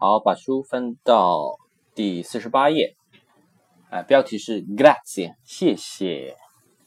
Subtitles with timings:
[0.00, 1.58] 好，把书翻到
[1.92, 2.94] 第四十八页，
[3.90, 6.36] 啊，标题是 Grazie，谢谢，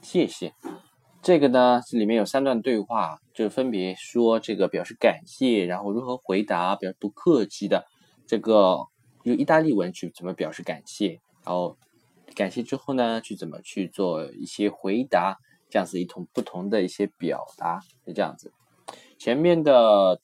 [0.02, 0.54] 谢谢。
[1.22, 7.84] 这个呢，这里面有三段对话，就分别说这个表示感谢，然后如何回答，表示不客气的。
[8.26, 8.78] 这个
[9.24, 11.78] 用意大利文去怎么表示感谢，然后
[12.34, 15.36] 感谢之后呢，去怎么去做一些回答，
[15.70, 18.54] 这样子一同不同的一些表达，是这样子。
[19.20, 20.22] 前面的。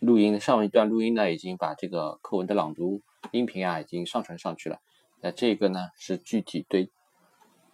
[0.00, 4.80] 录音上一段录音呢，已经把这个课文的朗读音频啊，已经上传上去了。
[5.20, 6.90] 那这个呢，是具体对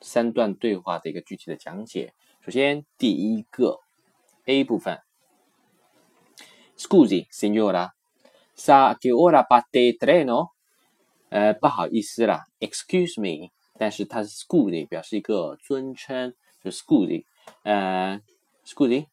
[0.00, 2.12] 三段对话的一个具体的讲解。
[2.40, 3.78] 首先，第一个
[4.44, 5.00] A 部分
[6.76, 7.90] ，Scusi signora,
[8.56, 10.50] sa che ora parte il treno？
[11.28, 13.50] 呃，不好意思啦，Excuse me。
[13.78, 17.24] 但是它是 Scusi 表示一个尊称，就 Scusi。
[17.62, 18.20] 呃
[18.64, 19.06] ，Scusi，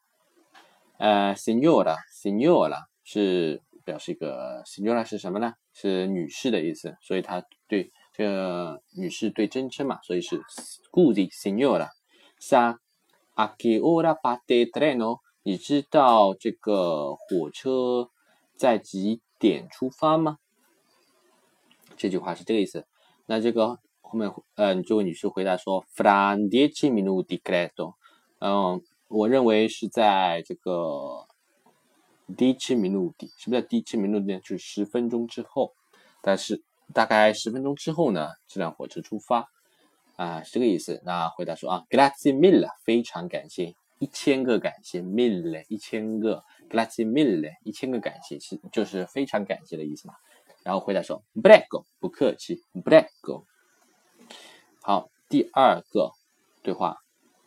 [0.98, 2.86] 呃，signora，signora。
[3.04, 5.54] 是表示一个 signora 是什么呢？
[5.74, 10.42] 是女士的意思，所以它对这个女士对真称嘛，所以是
[10.90, 11.90] good signora
[12.40, 12.78] sa
[13.36, 15.20] a che ora parte treno？
[15.44, 18.10] 你知道这个火车
[18.56, 20.38] 在几点出发吗？
[21.98, 22.86] 这句话是这个意思。
[23.26, 27.96] 那这个后面呃，这位女士回答说 fra dieci minuti credo。
[28.40, 31.28] 嗯，我认为是在这个。
[32.38, 34.40] 第七名录底什么叫第七名录呢？
[34.40, 35.74] 就是十分钟之后，
[36.22, 39.50] 但是大概十分钟之后呢，这辆火车出发
[40.16, 41.02] 啊，是这个意思。
[41.06, 50.16] 那回答说啊，grazie mille，非常感谢，一千个感谢，mille 一千个，grazie mille 一千个感谢，是就是非常感谢的意思嘛。
[50.64, 53.44] 然后回答说，prego 不客气，prego。
[54.82, 56.12] 好，第二个
[56.62, 56.98] 对话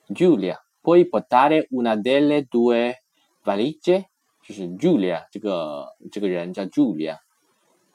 [0.09, 2.95] ，Julia，puoi portare una delle due
[3.43, 4.05] valigie？
[4.47, 7.19] 就是 Julia 这个这个人叫 Julia，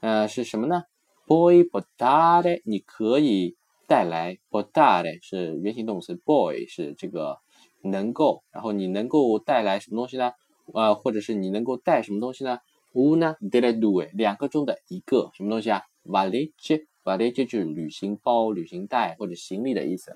[0.01, 0.83] 呃，是什么呢
[1.25, 3.55] ？Boy portare，你可以
[3.87, 7.37] 带来 portare 是原形动词，boy 是这个
[7.81, 10.33] 能够，然后你能够带来什么东西呢？
[10.73, 12.59] 呃，或者是你能够带什么东西呢
[12.93, 20.13] ？Una d e l e due，两个中的一个什么东西啊？valige，valige 就是旅行包、旅行袋或者行李的意思，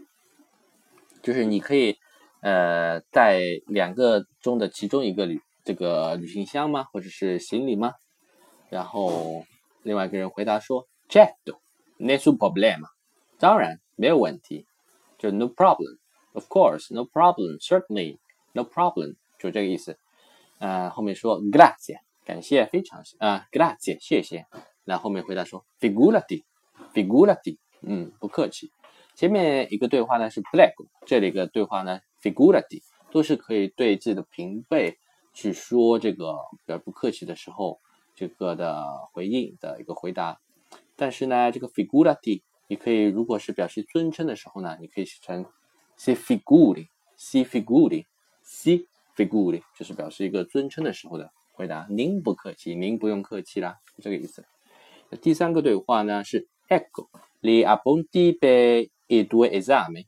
[1.23, 1.95] 就是你可以
[2.41, 5.39] 呃带两个中的其中一个旅。
[5.65, 6.85] 这个旅行箱吗？
[6.93, 7.93] 或者是行李吗？
[8.69, 9.45] 然后
[9.83, 11.59] 另外一个人回答说：“Certo,
[11.97, 12.87] nessun problema。”
[13.39, 14.65] 当然没有问题，
[15.17, 15.97] 就 “no problem”。
[16.33, 17.59] Of course, no problem.
[17.59, 18.19] Certainly,
[18.53, 19.15] no problem.
[19.39, 19.97] 就这个意思。
[20.59, 24.45] 呃，后面说 “grazie”，感谢，非常啊，“grazie”，谢谢。
[24.83, 26.43] 然后后面回答说：“figurati,
[26.93, 28.71] figurati。”嗯，不客气。
[29.15, 30.73] 前面一个对话呢是 “black”，
[31.05, 34.97] 这里一个对话呢 “figurati”，都是可以对自己的平辈。
[35.35, 37.81] 去说这个比较不客气的时候，
[38.15, 38.81] 这个的
[39.11, 40.39] 回应的一个回答。
[40.95, 45.45] 但是呢，这个 figurati 你可以如果是表示尊称的时候呢，你可以写成
[45.97, 51.85] si figuri，si figuri，si figuri，就是表示一个尊称的时候的回答。
[51.89, 54.45] 您不客气，您不用客气啦，是这个意思。
[55.21, 57.09] 第三个对话呢是 ecco
[57.41, 58.47] li appunti b
[58.79, 60.05] e e due esami，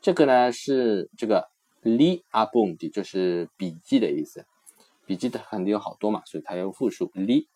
[0.00, 1.50] 这个呢是这个
[1.82, 4.46] li appunti 就是笔记的意思。
[5.12, 7.10] 笔记的肯定有好多嘛，所以它要复数。
[7.10, 7.46] li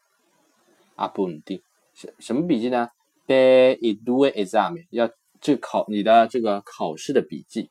[0.94, 1.62] appunti
[1.94, 2.90] 什什么笔记呢
[3.26, 7.70] ？per i due esami 要这考你的这个考试的笔记。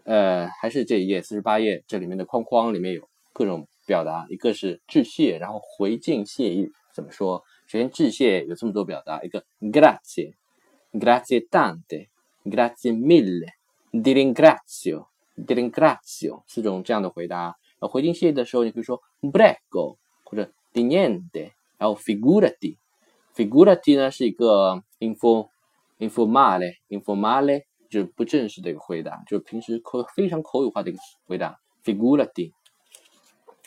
[0.03, 7.43] 呃，还是这一页四十八页，这里面的框框里面有各种表达，一个是致谢，然后回敬谢意怎么说？
[7.67, 17.55] 首先致谢有这么多表达，一个 grazie，grazie tante，grazie mille，di ringrazio，di ringrazio，四种这样的回答。
[17.79, 27.63] 呃，回敬谢意的时候，你可以说 prego 或者 di niente，然后 figurati，figurati 呢是一个 inform，informale，informale。
[27.91, 31.59] 就是不正式的一个回答，就是平时口非常口语化的一个回答。
[31.83, 32.51] Figurati，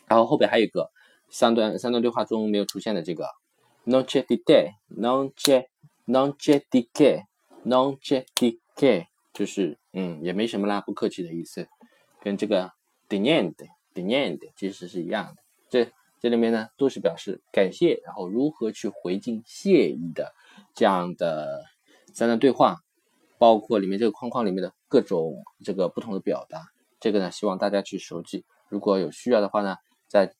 [0.07, 0.93] 然后后边还有一个
[1.29, 3.29] 三段三段对话中没有出现的这个
[3.85, 5.67] non c'è di te，non c'è
[6.07, 11.67] non c'è di che，non c'è di che，就是嗯也没什么啦，不客气的意思，
[12.21, 12.71] 跟这个
[13.09, 15.43] di niente di niente 其实是一样的。
[15.69, 20.33] 这这里面呢都是表示感谢，然后如何去回敬谢意的
[20.73, 21.65] 这样的
[22.13, 22.84] 三段对话，
[23.45, 26.73] 包括里面这个框框里面的各种这个不同的表达。
[26.99, 28.47] 这个呢，希望大家去熟记。
[28.71, 29.77] 如果有需要的话呢，
[30.09, 30.35] 再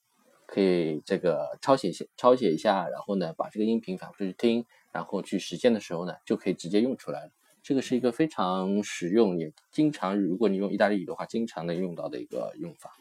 [0.47, 7.33] 可以这个抄写写抄写一下，然后呢，把这个音频反复去听，然后去实践的时候呢，就可以直接用出来了。
[7.63, 12.97] 这个是一个非常实用，也经常如果你用意大利语的话，经常能用到的一个用法。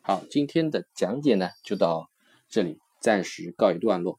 [0.00, 2.10] 好，今天的讲解呢就到
[2.48, 4.18] 这里，暂时告一段落。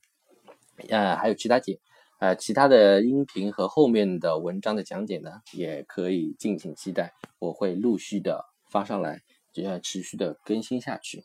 [0.87, 1.81] 呃，还有其他解。
[2.21, 11.23] 呃，其他的音频和后面的文章的讲解呢，也可以敬请期待，我会陆续的发上来，就要持续的更新下去。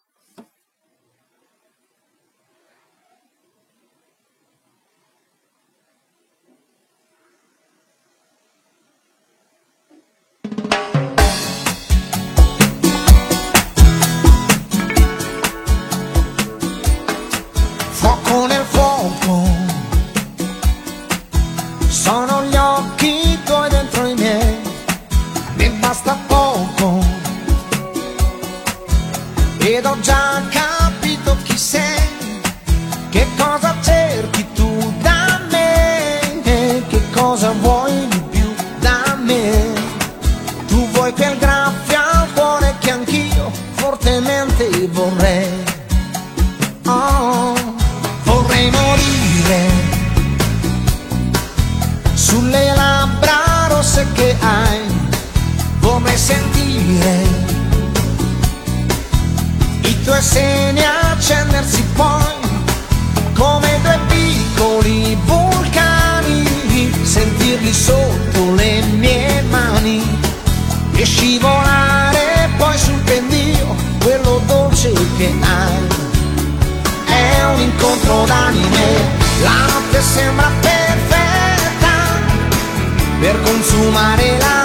[22.07, 24.57] Sono gli occhi tuoi dentro i miei,
[25.57, 27.05] mi basta poco.
[29.59, 30.66] Ed ho già capito
[52.27, 54.81] sulle labbra rosse che hai,
[55.81, 57.23] come sentire
[59.83, 62.35] i tuoi seni accendersi poi
[63.33, 65.26] come due piccoli bambini.
[83.27, 84.56] Per consumare la